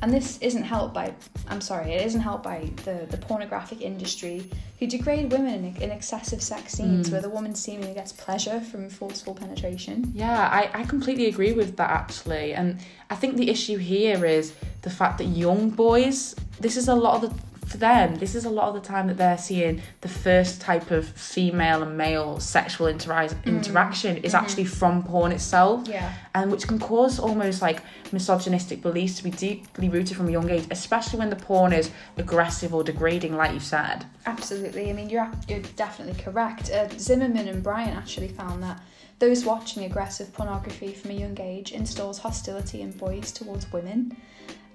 And 0.02 0.12
this 0.12 0.38
isn't 0.38 0.62
helped 0.62 0.94
by, 0.94 1.12
I'm 1.48 1.60
sorry, 1.60 1.92
it 1.92 2.06
isn't 2.06 2.20
helped 2.20 2.44
by 2.44 2.70
the, 2.84 3.06
the 3.10 3.18
pornographic 3.18 3.82
industry 3.82 4.50
who 4.78 4.86
degrade 4.86 5.30
women 5.30 5.64
in, 5.64 5.82
in 5.82 5.90
excessive 5.90 6.42
sex 6.42 6.72
scenes 6.72 7.08
hmm. 7.08 7.12
where 7.12 7.20
the 7.20 7.28
woman 7.28 7.54
seemingly 7.54 7.92
gets 7.92 8.12
pleasure 8.12 8.60
from 8.60 8.88
forceful 8.88 9.34
penetration. 9.34 10.10
Yeah, 10.14 10.48
I, 10.48 10.70
I 10.72 10.84
completely 10.84 11.26
agree 11.26 11.52
with 11.52 11.76
that 11.76 11.90
actually. 11.90 12.54
And 12.54 12.80
I 13.10 13.14
think 13.14 13.36
the 13.36 13.50
issue 13.50 13.76
here 13.76 14.24
is 14.24 14.54
the 14.82 14.90
fact 14.90 15.18
that 15.18 15.24
young 15.24 15.68
boys, 15.68 16.34
this 16.58 16.78
is 16.78 16.88
a 16.88 16.94
lot 16.94 17.22
of 17.22 17.30
the, 17.30 17.49
for 17.70 17.76
them, 17.76 18.16
this 18.16 18.34
is 18.34 18.44
a 18.44 18.50
lot 18.50 18.68
of 18.68 18.74
the 18.74 18.80
time 18.80 19.06
that 19.06 19.16
they're 19.16 19.38
seeing 19.38 19.80
the 20.00 20.08
first 20.08 20.60
type 20.60 20.90
of 20.90 21.06
female 21.06 21.84
and 21.84 21.96
male 21.96 22.40
sexual 22.40 22.88
intera- 22.88 23.28
mm. 23.28 23.44
interaction 23.44 24.16
is 24.18 24.32
mm-hmm. 24.32 24.44
actually 24.44 24.64
from 24.64 25.04
porn 25.04 25.30
itself. 25.30 25.86
Yeah. 25.86 26.12
And 26.34 26.50
which 26.50 26.66
can 26.66 26.80
cause 26.80 27.20
almost 27.20 27.62
like 27.62 27.80
misogynistic 28.10 28.82
beliefs 28.82 29.18
to 29.18 29.24
be 29.24 29.30
deeply 29.30 29.88
rooted 29.88 30.16
from 30.16 30.28
a 30.28 30.32
young 30.32 30.50
age, 30.50 30.66
especially 30.72 31.20
when 31.20 31.30
the 31.30 31.36
porn 31.36 31.72
is 31.72 31.92
aggressive 32.16 32.74
or 32.74 32.82
degrading, 32.82 33.36
like 33.36 33.52
you 33.52 33.60
said. 33.60 34.04
Absolutely. 34.26 34.90
I 34.90 34.92
mean, 34.92 35.08
you're 35.08 35.30
you're 35.46 35.62
definitely 35.76 36.20
correct. 36.20 36.72
Uh, 36.72 36.88
Zimmerman 36.98 37.46
and 37.46 37.62
Bryant 37.62 37.96
actually 37.96 38.28
found 38.28 38.64
that 38.64 38.82
those 39.20 39.44
watching 39.44 39.84
aggressive 39.84 40.32
pornography 40.32 40.92
from 40.92 41.12
a 41.12 41.14
young 41.14 41.38
age 41.40 41.70
installs 41.70 42.18
hostility 42.18 42.80
in 42.80 42.90
boys 42.90 43.30
towards 43.30 43.70
women. 43.72 44.16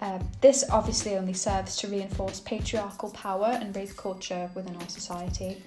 Uh, 0.06 0.20
this 0.40 0.64
obviously 0.70 1.16
only 1.16 1.34
serves 1.34 1.76
to 1.78 1.88
reinforce 1.88 2.40
patriarchal 2.40 3.10
power 3.10 3.58
and 3.60 3.76
rape 3.76 3.98
culture 3.98 4.48
within 4.54 4.76
our 4.76 4.88
society. 4.88 5.64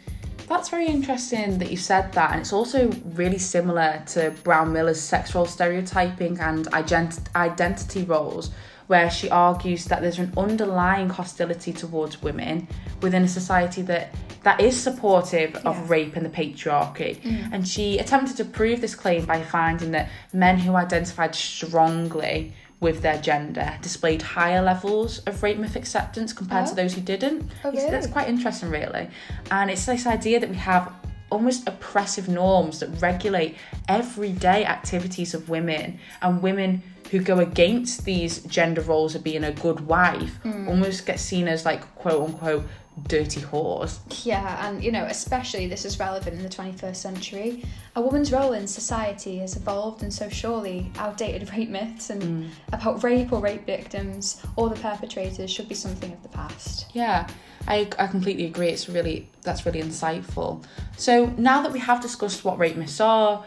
That's 0.46 0.68
very 0.68 0.86
interesting 0.86 1.58
that 1.58 1.72
you 1.72 1.76
said 1.76 2.12
that, 2.12 2.30
and 2.30 2.40
it's 2.42 2.52
also 2.52 2.88
really 3.14 3.38
similar 3.38 4.00
to 4.14 4.30
Brownmiller's 4.44 5.00
sexual 5.00 5.44
stereotyping 5.44 6.38
and 6.38 6.66
ident- 6.66 7.34
identity 7.34 8.04
roles, 8.04 8.52
where 8.86 9.10
she 9.10 9.28
argues 9.28 9.86
that 9.86 10.02
there's 10.02 10.20
an 10.20 10.32
underlying 10.36 11.08
hostility 11.08 11.72
towards 11.72 12.22
women 12.22 12.68
within 13.02 13.24
a 13.24 13.28
society 13.28 13.82
that 13.82 14.14
that 14.44 14.60
is 14.60 14.80
supportive 14.80 15.50
Yeah. 15.54 15.60
of 15.68 15.90
rape 15.90 16.14
and 16.14 16.24
the 16.24 16.30
patriarchy. 16.30 17.18
And 17.52 17.66
she 17.66 17.98
attempted 17.98 18.36
to 18.36 18.44
prove 18.44 18.80
this 18.80 18.94
claim 18.94 19.26
by 19.26 19.42
finding 19.42 19.90
that 19.90 20.08
men 20.32 20.58
who 20.60 20.76
identified 20.76 21.34
strongly 21.34 22.54
with 22.80 23.02
their 23.02 23.18
gender 23.18 23.76
displayed 23.82 24.22
higher 24.22 24.62
levels 24.62 25.18
of 25.20 25.42
rape 25.42 25.58
myth 25.58 25.74
acceptance 25.76 26.32
compared 26.32 26.66
Oh. 26.66 26.70
to 26.70 26.74
those 26.76 26.94
who 26.94 27.00
didn't. 27.00 27.50
Oh, 27.64 27.72
That's 27.72 28.06
quite 28.06 28.28
interesting, 28.28 28.70
really. 28.70 29.08
And 29.50 29.70
it's 29.70 29.84
this 29.86 30.06
idea 30.06 30.38
that 30.40 30.48
we 30.48 30.56
have 30.56 30.92
almost 31.30 31.68
oppressive 31.68 32.28
norms 32.28 32.80
that 32.80 32.88
regulate 33.02 33.56
everyday 33.88 34.64
activities 34.64 35.34
of 35.34 35.48
women 35.48 35.98
and 36.22 36.40
women 36.40 36.82
who 37.10 37.18
go 37.20 37.38
against 37.38 38.04
these 38.04 38.38
gender 38.44 38.80
roles 38.82 39.14
of 39.14 39.24
being 39.24 39.44
a 39.44 39.52
good 39.52 39.80
wife 39.86 40.38
Hmm. 40.42 40.68
almost 40.68 41.06
get 41.06 41.18
seen 41.20 41.48
as 41.48 41.64
like 41.64 41.82
quote 41.96 42.22
unquote 42.28 42.64
dirty 43.06 43.40
whores. 43.40 43.98
Yeah, 44.24 44.66
and 44.68 44.82
you 44.82 44.90
know, 44.90 45.04
especially 45.04 45.68
this 45.68 45.84
is 45.84 46.00
relevant 46.00 46.36
in 46.36 46.42
the 46.42 46.48
21st 46.48 46.96
century. 46.96 47.64
A 47.94 48.00
woman's 48.00 48.32
role 48.32 48.52
in 48.54 48.66
society 48.66 49.38
has 49.38 49.54
evolved, 49.56 50.02
and 50.02 50.12
so 50.12 50.28
surely 50.28 50.90
outdated 50.98 51.48
rape 51.56 51.68
myths 51.70 52.10
and 52.10 52.50
about 52.72 53.04
rape 53.04 53.32
or 53.32 53.38
rape 53.40 53.64
victims 53.66 54.42
or 54.56 54.68
the 54.68 54.74
perpetrators 54.76 55.48
should 55.48 55.68
be 55.68 55.76
something 55.76 56.12
of 56.12 56.20
the 56.24 56.28
past. 56.30 56.86
Yeah, 56.92 57.28
I, 57.68 57.88
I 58.00 58.08
completely 58.08 58.46
agree. 58.46 58.68
It's 58.70 58.88
really 58.88 59.28
that's 59.42 59.64
really 59.64 59.80
insightful. 59.80 60.64
So 60.96 61.26
now 61.38 61.62
that 61.62 61.72
we 61.72 61.78
have 61.78 62.00
discussed 62.02 62.44
what 62.44 62.58
rape 62.58 62.76
myths 62.76 63.00
are, 63.00 63.44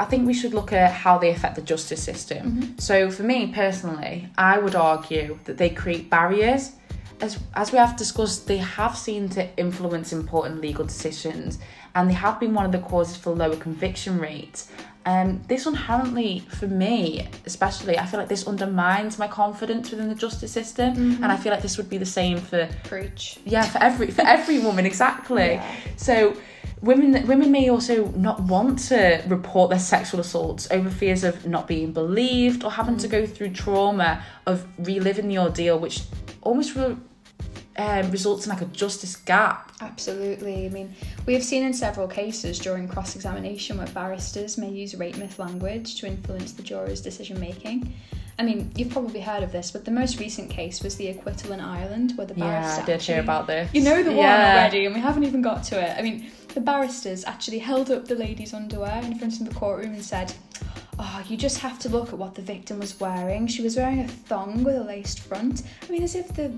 I 0.00 0.06
think 0.06 0.26
we 0.26 0.32
should 0.34 0.54
look 0.54 0.72
at 0.72 0.90
how 1.04 1.18
they 1.18 1.30
affect 1.30 1.54
the 1.56 1.62
justice 1.62 2.02
system. 2.02 2.74
So 2.78 3.10
for 3.10 3.22
me 3.22 3.38
personally, 3.62 4.28
I 4.38 4.58
would 4.58 4.74
argue 4.74 5.38
that 5.44 5.58
they 5.58 5.68
create 5.70 6.08
barriers. 6.08 6.72
As, 7.20 7.38
as 7.54 7.70
we 7.70 7.76
have 7.78 7.96
discussed, 7.98 8.46
they 8.46 8.56
have 8.56 8.96
seen 8.96 9.28
to 9.36 9.46
influence 9.58 10.10
important 10.14 10.62
legal 10.62 10.86
decisions 10.86 11.58
and 11.94 12.08
they 12.08 12.14
have 12.14 12.40
been 12.40 12.54
one 12.54 12.64
of 12.64 12.72
the 12.72 12.78
causes 12.78 13.16
for 13.18 13.30
lower 13.34 13.56
conviction 13.56 14.18
rates. 14.18 14.70
Um, 15.04 15.42
this 15.48 15.66
inherently, 15.66 16.40
for 16.48 16.66
me 16.66 17.28
especially, 17.44 17.98
I 17.98 18.06
feel 18.06 18.20
like 18.20 18.28
this 18.28 18.46
undermines 18.46 19.18
my 19.18 19.28
confidence 19.28 19.90
within 19.90 20.08
the 20.08 20.14
justice 20.14 20.52
system, 20.52 20.90
and 21.22 21.26
I 21.32 21.36
feel 21.36 21.52
like 21.52 21.62
this 21.62 21.78
would 21.78 21.88
be 21.88 21.96
the 21.96 22.12
same 22.20 22.36
for 22.38 22.68
Preach. 22.84 23.38
yeah 23.46 23.64
for 23.64 23.82
every 23.82 24.08
for 24.10 24.22
every 24.36 24.58
woman 24.58 24.84
exactly 24.84 25.52
Yeah. 25.54 25.74
so 25.96 26.36
women 26.82 27.26
women 27.26 27.50
may 27.52 27.68
also 27.68 28.06
not 28.12 28.40
want 28.40 28.78
to 28.78 29.22
report 29.28 29.70
their 29.70 29.78
sexual 29.78 30.20
assaults 30.20 30.66
over 30.70 30.90
fears 30.90 31.24
of 31.24 31.46
not 31.46 31.68
being 31.68 31.92
believed 31.92 32.64
or 32.64 32.70
having 32.70 32.96
to 32.98 33.08
go 33.08 33.26
through 33.26 33.50
trauma 33.50 34.22
of 34.46 34.66
reliving 34.78 35.28
the 35.28 35.38
ordeal 35.38 35.78
which 35.78 36.02
almost 36.42 36.74
re- 36.74 36.96
um, 37.76 38.10
results 38.10 38.46
in 38.46 38.50
like 38.50 38.62
a 38.62 38.66
justice 38.66 39.16
gap 39.16 39.66
Absolutely. 39.82 40.66
I 40.66 40.68
mean, 40.68 40.94
we 41.24 41.32
have 41.32 41.42
seen 41.42 41.62
in 41.62 41.72
several 41.72 42.06
cases 42.06 42.58
during 42.58 42.86
cross 42.86 43.16
examination 43.16 43.78
where 43.78 43.86
barristers 43.86 44.58
may 44.58 44.68
use 44.68 44.94
rape 44.94 45.16
myth 45.16 45.38
language 45.38 45.98
to 46.00 46.06
influence 46.06 46.52
the 46.52 46.62
jurors' 46.62 47.00
decision 47.00 47.40
making. 47.40 47.94
I 48.38 48.42
mean, 48.42 48.70
you've 48.76 48.90
probably 48.90 49.20
heard 49.20 49.42
of 49.42 49.52
this, 49.52 49.70
but 49.70 49.86
the 49.86 49.90
most 49.90 50.18
recent 50.20 50.50
case 50.50 50.82
was 50.82 50.96
the 50.96 51.08
acquittal 51.08 51.52
in 51.52 51.60
Ireland 51.60 52.12
where 52.16 52.26
the 52.26 52.34
yeah 52.34 52.60
barrister. 52.60 52.82
i 52.82 52.84
did 52.84 53.00
hear 53.02 53.20
about 53.20 53.46
this 53.46 53.70
You 53.72 53.80
know 53.82 54.02
the 54.02 54.10
one 54.10 54.18
Yeah. 54.18 54.52
already, 54.52 54.84
and 54.84 54.94
we 54.94 55.00
haven't 55.00 55.24
even 55.24 55.40
got 55.40 55.64
to 55.64 55.80
it. 55.82 55.96
I 55.98 56.02
mean, 56.02 56.30
the 56.54 56.60
barristers 56.60 57.24
actually 57.24 57.58
held 57.58 57.90
up 57.90 58.06
the 58.06 58.14
lady's 58.14 58.54
underwear 58.54 59.00
in 59.04 59.18
front 59.18 59.40
of 59.40 59.48
the 59.48 59.54
courtroom 59.54 59.92
and 59.94 60.04
said, 60.04 60.32
Oh, 60.98 61.22
you 61.28 61.36
just 61.38 61.58
have 61.60 61.78
to 61.80 61.88
look 61.88 62.08
at 62.12 62.18
what 62.18 62.34
the 62.34 62.42
victim 62.42 62.78
was 62.78 62.98
wearing. 63.00 63.46
She 63.46 63.62
was 63.62 63.76
wearing 63.76 64.00
a 64.00 64.08
thong 64.08 64.62
with 64.64 64.76
a 64.76 64.82
laced 64.84 65.20
front. 65.20 65.62
I 65.88 65.90
mean, 65.90 66.02
as 66.02 66.14
if 66.14 66.28
the 66.34 66.52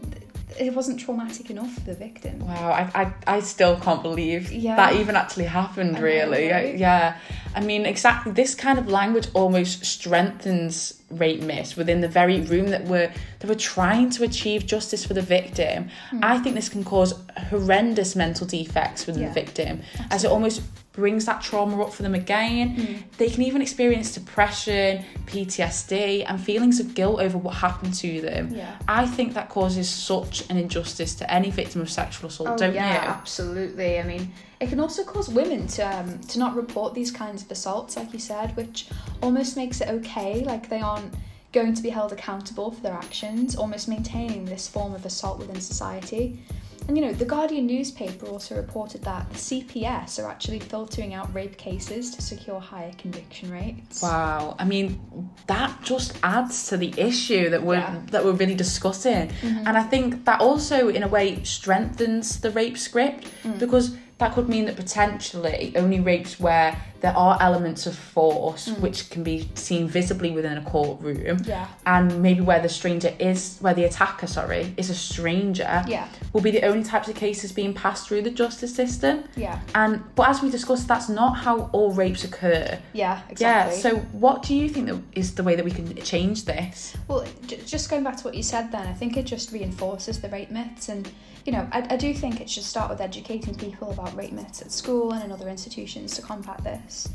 it 0.59 0.75
wasn't 0.75 1.01
traumatic 1.01 1.49
enough 1.49 1.73
for 1.73 1.81
the 1.81 1.95
victim. 1.95 2.39
Wow, 2.41 2.71
I, 2.73 2.91
I, 3.27 3.37
I 3.37 3.41
still 3.41 3.77
can't 3.81 4.03
believe 4.03 4.53
Yeah. 4.53 4.77
that 4.77 4.97
even 4.97 5.17
actually 5.17 5.47
happened, 5.47 5.97
I 5.97 6.01
know, 6.01 6.05
really. 6.05 6.53
I- 6.53 6.73
yeah. 6.73 7.17
I 7.55 7.61
mean, 7.61 7.87
exactly. 7.87 8.33
This 8.33 8.55
kind 8.55 8.79
of 8.79 8.89
language 8.89 9.29
almost 9.35 9.85
strengthens 9.85 11.03
rape 11.11 11.43
myths 11.43 11.77
within 11.77 12.01
the 12.01 12.09
very 12.09 12.41
room 12.41 12.69
that 12.69 12.85
we're, 12.85 13.13
that 13.39 13.47
we're 13.49 13.55
trying 13.55 14.11
to 14.11 14.25
achieve 14.25 14.67
justice 14.67 15.05
for 15.05 15.15
the 15.15 15.23
victim. 15.23 15.91
Hmm. 16.11 16.21
I 16.23 16.39
think 16.39 16.55
this 16.55 16.69
can 16.69 16.85
cause 16.85 17.15
horrendous 17.51 18.17
mental 18.17 18.47
defects 18.47 19.07
within 19.07 19.23
Yeah, 19.23 19.29
the 19.29 19.35
victim, 19.35 19.83
as 20.11 20.25
it 20.25 20.31
almost 20.31 20.63
brings 20.93 21.25
that 21.25 21.41
trauma 21.41 21.83
up 21.83 21.93
for 21.93 22.03
them 22.03 22.15
again. 22.15 22.77
Hmm. 22.77 22.95
They 23.17 23.31
can 23.31 23.43
even 23.43 23.63
experience 23.63 24.13
depression, 24.13 25.05
PTSD, 25.27 26.25
and 26.29 26.41
feelings 26.41 26.81
of 26.81 26.95
guilt 26.95 27.21
over 27.21 27.39
what 27.39 27.55
happened 27.55 27.95
to 27.95 28.21
them. 28.21 28.55
Yeah. 28.55 28.77
I 28.87 29.07
think 29.07 29.35
that 29.35 29.49
causes 29.49 29.89
such 29.89 30.49
an 30.51 30.57
injustice 30.59 31.15
to 31.17 31.33
any 31.33 31.51
victim 31.51 31.81
of 31.81 31.91
sexual 31.91 32.29
assault, 32.29 32.51
Oh 32.51 32.57
don't 32.57 32.75
yeah, 32.75 32.93
you? 33.05 33.09
absolutely. 33.09 33.99
I 33.99 34.03
mean, 34.03 34.33
it 34.61 34.69
can 34.69 34.81
also 34.81 35.03
cause 35.03 35.29
women 35.29 35.67
to 35.69 35.83
um, 35.83 36.19
to 36.21 36.39
not 36.39 36.55
report 36.55 36.95
these 36.95 37.11
kinds 37.11 37.43
of 37.43 37.51
assaults, 37.51 37.97
like 37.97 38.13
you 38.13 38.19
said, 38.19 38.55
which 38.57 38.87
almost 39.23 39.57
makes 39.57 39.81
it 39.81 39.89
okay. 39.89 40.45
Like 40.45 40.69
they 40.69 40.81
aren't 40.81 41.15
going 41.53 41.75
to 41.75 41.83
be 41.83 41.91
held 41.91 42.13
accountable 42.13 42.71
for 42.71 42.81
their 42.83 42.95
actions, 42.95 43.57
almost 43.57 43.89
maintaining 43.89 44.45
this 44.45 44.69
form 44.69 44.95
of 44.95 45.05
assault 45.05 45.39
within 45.39 45.61
society. 45.61 46.43
And 46.89 46.99
you 46.99 47.05
know, 47.05 47.13
the 47.13 47.25
Guardian 47.25 47.67
newspaper 47.67 48.27
also 48.27 48.57
reported 48.57 49.03
that 49.05 49.29
the 49.31 49.39
CPS 49.39 50.23
are 50.23 50.29
actually 50.29 50.59
filtering 50.59 51.15
out 51.15 51.33
rape 51.35 51.57
cases 51.57 52.11
to 52.15 52.21
secure 52.23 52.61
higher 52.61 52.93
conviction 52.99 53.51
rates. 53.51 54.03
Wow, 54.03 54.57
I 54.59 54.65
mean 54.65 55.01
that 55.47 55.79
just 55.83 56.17
adds 56.23 56.67
to 56.69 56.77
the 56.77 56.93
issue 56.97 57.51
that 57.51 57.63
we're 57.63 57.77
Yeah. 57.77 58.01
that 58.11 58.25
we're 58.25 58.33
really 58.33 58.55
discussing, 58.57 59.29
Mm-hmm. 59.29 59.67
and 59.67 59.79
I 59.79 59.83
think 59.85 60.25
that 60.25 60.41
also 60.41 60.89
in 60.89 61.03
a 61.03 61.09
way 61.09 61.43
strengthens 61.45 62.41
the 62.41 62.51
rape 62.51 62.77
script 62.79 63.27
Mm. 63.45 63.59
because 63.59 63.97
that 64.23 64.35
could 64.35 64.49
mean 64.49 64.65
that 64.67 64.77
potentially 64.77 65.73
only 65.77 66.01
rapes 66.01 66.39
where 66.39 66.77
there 67.01 67.17
are 67.17 67.37
elements 67.41 67.87
of 67.87 67.97
force 67.97 68.69
Mm. 68.69 68.79
which 68.81 69.11
can 69.11 69.25
be 69.25 69.49
seen 69.55 69.89
visibly 69.89 70.31
within 70.31 70.57
a 70.57 70.63
courtroom, 70.63 71.39
Yeah. 71.45 71.67
and 71.85 72.23
maybe 72.23 72.41
where 72.41 72.61
the 72.61 72.69
stranger 72.69 73.13
is 73.19 73.57
where 73.61 73.75
the 73.75 73.83
attacker 73.85 74.29
sorry 74.29 74.73
is 74.77 74.89
a 74.91 74.95
stranger 74.95 75.83
Yeah. 75.89 76.07
will 76.33 76.43
be 76.43 76.53
the 76.53 76.63
only 76.63 76.85
types 76.85 77.09
of 77.09 77.17
cases 77.17 77.51
being 77.51 77.75
passed 77.75 78.07
through 78.07 78.23
the 78.23 78.31
justice 78.31 78.73
system. 78.75 79.25
Yeah. 79.37 79.59
And 79.75 80.03
but 80.15 80.29
as 80.29 80.43
we 80.43 80.51
discussed, 80.51 80.87
that's 80.87 81.09
not 81.09 81.33
how 81.39 81.69
all 81.73 81.91
rapes 81.93 82.23
occur. 82.23 82.79
Yeah. 82.93 83.21
Exactly. 83.29 83.75
Yeah. 83.77 83.81
So, 83.83 83.97
what 84.13 84.43
do 84.45 84.55
you 84.55 84.69
think 84.69 84.87
that 84.87 85.01
is 85.15 85.35
the 85.35 85.43
way 85.43 85.57
that 85.57 85.65
we 85.65 85.73
can 85.73 85.93
change 86.03 86.45
this? 86.45 86.97
Well, 87.09 87.25
j- 87.49 87.61
just 87.67 87.91
going 87.91 88.05
back 88.05 88.17
to 88.19 88.25
what 88.25 88.35
you 88.37 88.45
said 88.45 88.71
then, 88.71 88.87
I 88.87 88.93
think 88.93 89.17
it 89.17 89.25
just 89.25 89.51
reinforces 89.51 90.21
the 90.21 90.29
rape 90.29 90.51
myths. 90.53 90.89
And, 90.89 91.11
you 91.45 91.53
know, 91.53 91.67
I, 91.73 91.79
I 91.95 91.97
do 91.97 92.15
think 92.15 92.41
it 92.41 92.49
should 92.49 92.63
start 92.63 92.89
with 92.91 93.01
educating 93.01 93.57
people 93.57 93.91
about 93.91 94.12
rape 94.17 94.33
myths 94.33 94.63
at 94.63 94.71
school 94.73 95.13
and 95.13 95.25
in 95.25 95.33
other 95.33 95.49
institutions 95.49 96.15
to 96.17 96.23
combat 96.23 96.63
this. 96.65 97.09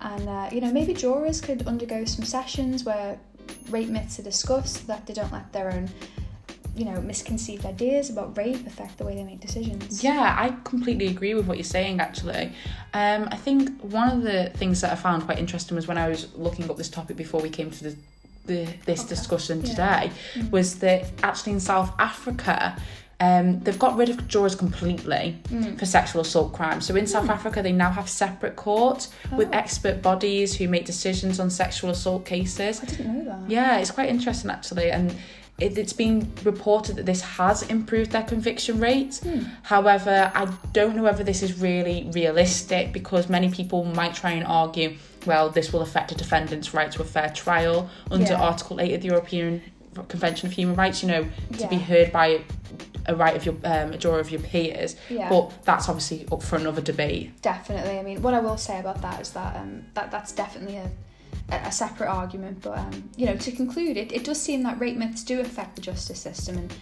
And, 0.00 0.28
uh, 0.28 0.50
you 0.52 0.60
know, 0.60 0.72
maybe 0.72 0.92
jurors 0.92 1.40
could 1.40 1.66
undergo 1.66 2.04
some 2.04 2.24
sessions 2.24 2.84
where 2.84 3.18
rape 3.70 3.88
myths 3.88 4.18
are 4.18 4.22
discussed, 4.22 4.78
so 4.78 4.86
that 4.88 5.06
they 5.06 5.14
don't 5.14 5.32
let 5.32 5.52
their 5.52 5.70
own, 5.72 5.88
you 6.76 6.84
know, 6.84 7.00
misconceived 7.00 7.64
ideas 7.64 8.10
about 8.10 8.36
rape 8.36 8.66
affect 8.66 8.98
the 8.98 9.04
way 9.04 9.14
they 9.14 9.24
make 9.24 9.40
decisions. 9.40 10.02
Yeah, 10.04 10.34
I 10.38 10.56
completely 10.64 11.06
agree 11.06 11.34
with 11.34 11.46
what 11.46 11.56
you're 11.56 11.64
saying. 11.64 12.00
Actually, 12.00 12.52
um, 12.92 13.28
I 13.30 13.36
think 13.36 13.80
one 13.80 14.10
of 14.10 14.22
the 14.22 14.50
things 14.56 14.80
that 14.82 14.92
I 14.92 14.96
found 14.96 15.22
quite 15.24 15.38
interesting 15.38 15.74
was 15.76 15.86
when 15.86 15.96
I 15.98 16.08
was 16.08 16.34
looking 16.34 16.68
up 16.68 16.76
this 16.76 16.88
topic 16.90 17.16
before 17.16 17.40
we 17.40 17.48
came 17.48 17.70
to 17.70 17.84
the, 17.84 17.96
the 18.46 18.68
this 18.84 19.00
Okay. 19.00 19.08
discussion 19.08 19.62
Yeah. 19.62 19.70
today, 19.70 20.12
was 20.50 20.80
that 20.80 21.06
actually 21.22 21.52
in 21.52 21.60
South 21.60 21.92
Africa. 21.98 22.76
Um, 23.20 23.60
they've 23.60 23.78
got 23.78 23.96
rid 23.96 24.08
of 24.08 24.26
jurors 24.28 24.54
completely 24.54 25.38
Mm. 25.50 25.78
for 25.78 25.86
sexual 25.86 26.20
assault 26.22 26.52
crimes. 26.52 26.84
So 26.86 26.96
in 26.96 27.06
South 27.06 27.30
Africa, 27.30 27.62
they 27.62 27.72
now 27.72 27.90
have 27.90 28.08
separate 28.08 28.56
courts 28.56 29.08
with 29.36 29.48
Oh. 29.48 29.56
expert 29.56 30.02
bodies 30.02 30.54
who 30.56 30.68
make 30.68 30.84
decisions 30.84 31.38
on 31.38 31.48
sexual 31.50 31.90
assault 31.90 32.24
cases. 32.26 32.80
I 32.82 32.86
didn't 32.86 33.18
know 33.18 33.24
that. 33.24 33.50
Yeah, 33.50 33.78
it's 33.78 33.90
quite 33.92 34.08
interesting 34.08 34.50
actually, 34.50 34.90
and 34.90 35.14
it, 35.60 35.78
it's 35.78 35.92
been 35.92 36.32
reported 36.42 36.96
that 36.96 37.06
this 37.06 37.20
has 37.22 37.62
improved 37.62 38.10
their 38.10 38.24
conviction 38.24 38.80
rates. 38.80 39.20
However, 39.62 40.32
I 40.34 40.48
don't 40.72 40.96
know 40.96 41.04
whether 41.04 41.22
this 41.22 41.42
is 41.44 41.60
really 41.60 42.10
realistic 42.12 42.92
because 42.92 43.28
many 43.28 43.48
people 43.48 43.84
might 43.84 44.14
try 44.14 44.32
and 44.32 44.44
argue, 44.44 44.94
well, 45.24 45.48
this 45.50 45.72
will 45.72 45.82
affect 45.82 46.10
a 46.10 46.16
defendant's 46.16 46.74
right 46.74 46.90
to 46.90 47.00
a 47.02 47.04
fair 47.04 47.28
trial 47.30 47.88
under 48.10 48.32
Yeah. 48.32 48.42
Article 48.42 48.80
8 48.80 48.94
of 48.94 49.00
the 49.02 49.06
European 49.08 49.62
Convention 50.08 50.48
of 50.48 50.52
Human 50.54 50.74
Rights, 50.74 51.04
you 51.04 51.08
know, 51.08 51.24
to 51.58 51.68
be 51.68 51.76
heard 51.76 52.10
by 52.10 52.40
a 53.06 53.14
right 53.14 53.36
of 53.36 53.44
your 53.44 53.54
um, 53.64 53.92
a 53.92 53.98
juror 53.98 54.20
of 54.20 54.30
your 54.30 54.40
peers. 54.40 54.96
Yeah. 55.08 55.28
But 55.28 55.64
that's 55.64 55.88
obviously 55.88 56.26
up 56.30 56.42
for 56.42 56.56
another 56.56 56.80
debate. 56.80 57.40
Definitely. 57.42 57.98
I 57.98 58.02
mean, 58.02 58.22
what 58.22 58.34
I 58.34 58.40
will 58.40 58.56
say 58.56 58.78
about 58.78 59.02
that 59.02 59.20
is 59.20 59.30
that 59.30 59.56
um, 59.56 59.86
that 59.94 60.10
that's 60.10 60.32
definitely 60.32 60.76
a, 60.76 60.90
a 61.50 61.56
a 61.68 61.72
separate 61.72 62.08
argument. 62.08 62.62
But 62.62 62.78
um, 62.78 63.10
you 63.16 63.26
know, 63.26 63.36
to 63.36 63.52
conclude, 63.52 63.96
it, 63.96 64.12
it 64.12 64.24
does 64.24 64.40
seem 64.40 64.62
that 64.62 64.78
rape 64.80 64.96
myths 64.96 65.24
do 65.24 65.40
affect 65.40 65.76
the 65.76 65.82
justice 65.82 66.20
system, 66.20 66.58
and 66.58 66.74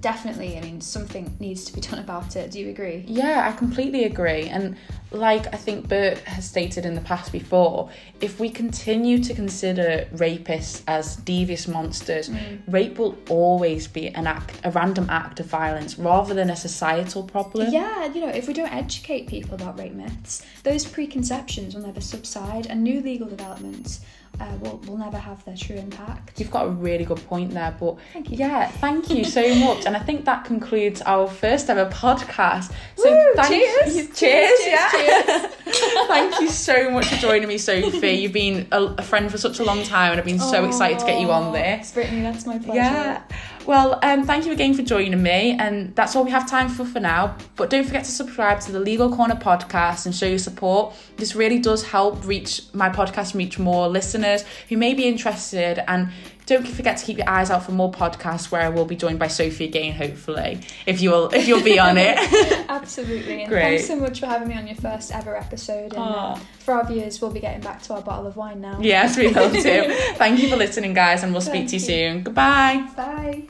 definitely, 0.00 0.56
I 0.56 0.62
mean, 0.62 0.80
something 0.80 1.36
needs 1.40 1.64
to 1.66 1.72
be 1.72 1.80
done 1.88 1.98
about 1.98 2.36
it. 2.36 2.50
Do 2.50 2.60
you 2.60 2.70
agree? 2.70 3.04
Yeah, 3.06 3.48
I 3.48 3.56
completely 3.56 4.04
agree. 4.04 4.48
And 4.48 4.76
like 5.10 5.52
I 5.52 5.56
think 5.56 5.88
Burt 5.88 6.18
has 6.18 6.48
stated 6.48 6.86
in 6.86 6.94
the 6.94 7.00
past 7.00 7.32
before, 7.32 7.90
if 8.20 8.38
we 8.38 8.50
continue 8.50 9.18
to 9.22 9.34
consider 9.34 10.06
rapists 10.14 10.82
as 10.86 11.16
devious 11.16 11.66
monsters, 11.66 12.28
mm. 12.28 12.60
rape 12.68 12.98
will 12.98 13.16
always 13.28 13.86
be 13.86 14.08
an 14.08 14.26
act, 14.26 14.60
a 14.64 14.70
random 14.70 15.08
act 15.10 15.40
of 15.40 15.46
violence 15.46 15.98
rather 15.98 16.34
than 16.34 16.50
a 16.50 16.56
societal 16.56 17.24
problem. 17.24 17.72
Yeah, 17.72 18.06
you 18.06 18.20
know, 18.20 18.28
if 18.28 18.46
we 18.46 18.54
don't 18.54 18.72
educate 18.72 19.26
people 19.26 19.54
about 19.54 19.78
rape 19.78 19.94
myths, 19.94 20.44
those 20.62 20.84
preconceptions 20.84 21.74
will 21.74 21.82
never 21.82 22.00
subside, 22.00 22.66
and 22.66 22.84
new 22.84 23.00
legal 23.00 23.28
developments 23.28 24.00
uh, 24.38 24.56
will, 24.60 24.78
will 24.86 24.96
never 24.96 25.18
have 25.18 25.44
their 25.44 25.56
true 25.56 25.76
impact. 25.76 26.38
You've 26.40 26.50
got 26.50 26.66
a 26.66 26.70
really 26.70 27.04
good 27.04 27.24
point 27.26 27.50
there, 27.52 27.74
but 27.78 27.96
Thank 28.12 28.30
you. 28.30 28.36
yeah, 28.38 28.68
thank 28.68 29.10
you 29.10 29.24
so 29.24 29.54
much. 29.66 29.86
And 29.86 29.96
I 29.96 30.00
think 30.00 30.24
that 30.24 30.44
concludes 30.44 31.02
our 31.02 31.28
first 31.28 31.68
ever 31.68 31.86
podcast. 31.90 32.72
So 32.96 33.10
Woo, 33.10 33.32
thank 33.34 33.48
cheers. 33.48 33.96
you, 33.96 34.04
cheers, 34.14 34.58
Cheers, 34.60 34.66
yeah. 34.66 35.46
thank 36.08 36.40
you 36.40 36.48
so 36.48 36.90
much 36.90 37.06
for 37.06 37.16
joining 37.16 37.48
me, 37.48 37.58
Sophie. 37.58 38.10
You've 38.12 38.32
been 38.32 38.66
a, 38.72 38.82
a 38.98 39.02
friend 39.02 39.30
for 39.30 39.38
such 39.38 39.58
a 39.60 39.64
long 39.64 39.82
time, 39.84 40.12
and 40.12 40.20
I've 40.20 40.26
been 40.26 40.38
so 40.40 40.64
excited 40.66 40.98
to 41.00 41.06
get 41.06 41.20
you 41.20 41.30
on 41.30 41.52
this. 41.52 41.92
Brittany, 41.92 42.22
that's 42.22 42.46
my 42.46 42.58
pleasure. 42.58 42.74
Yeah. 42.80 43.22
Well, 43.70 44.00
um, 44.02 44.24
thank 44.24 44.46
you 44.46 44.52
again 44.52 44.74
for 44.74 44.82
joining 44.82 45.22
me, 45.22 45.56
and 45.56 45.94
that's 45.94 46.16
all 46.16 46.24
we 46.24 46.32
have 46.32 46.50
time 46.50 46.68
for 46.68 46.84
for 46.84 46.98
now. 46.98 47.36
But 47.54 47.70
don't 47.70 47.84
forget 47.86 48.02
to 48.04 48.10
subscribe 48.10 48.58
to 48.62 48.72
the 48.72 48.80
Legal 48.80 49.14
Corner 49.14 49.36
podcast 49.36 50.06
and 50.06 50.12
show 50.12 50.26
your 50.26 50.40
support. 50.40 50.92
This 51.18 51.36
really 51.36 51.60
does 51.60 51.84
help 51.84 52.26
reach 52.26 52.62
my 52.72 52.88
podcast 52.88 53.32
reach 53.32 53.60
more 53.60 53.86
listeners 53.86 54.44
who 54.68 54.76
may 54.76 54.92
be 54.92 55.06
interested. 55.06 55.84
And 55.88 56.08
don't 56.46 56.66
forget 56.66 56.96
to 56.96 57.04
keep 57.04 57.18
your 57.18 57.30
eyes 57.30 57.48
out 57.48 57.62
for 57.62 57.70
more 57.70 57.92
podcasts 57.92 58.50
where 58.50 58.60
I 58.60 58.70
will 58.70 58.86
be 58.86 58.96
joined 58.96 59.20
by 59.20 59.28
Sophie 59.28 59.66
again, 59.66 59.94
hopefully, 59.94 60.62
if 60.84 61.00
you 61.00 61.12
will, 61.12 61.28
if 61.28 61.46
you'll 61.46 61.62
be 61.62 61.78
on 61.78 61.96
it. 61.96 62.18
Absolutely. 62.68 63.42
And 63.42 63.48
Great. 63.48 63.62
thanks 63.62 63.86
so 63.86 63.94
much 63.94 64.18
for 64.18 64.26
having 64.26 64.48
me 64.48 64.56
on 64.56 64.66
your 64.66 64.74
first 64.74 65.14
ever 65.14 65.36
episode. 65.36 65.94
And 65.94 66.02
uh, 66.02 66.34
for 66.58 66.74
our 66.74 66.84
viewers, 66.84 67.20
we'll 67.20 67.30
be 67.30 67.38
getting 67.38 67.60
back 67.60 67.82
to 67.82 67.94
our 67.94 68.02
bottle 68.02 68.26
of 68.26 68.34
wine 68.36 68.60
now. 68.60 68.80
yes, 68.80 69.16
we 69.16 69.28
will 69.28 69.48
too. 69.48 69.94
Thank 70.16 70.40
you 70.40 70.48
for 70.48 70.56
listening, 70.56 70.92
guys, 70.92 71.22
and 71.22 71.30
we'll 71.30 71.40
speak 71.40 71.68
Thank 71.68 71.70
to 71.70 71.76
you 71.76 71.82
you. 71.82 71.86
soon. 71.86 72.22
Goodbye. 72.24 72.84
Bye. 72.96 73.46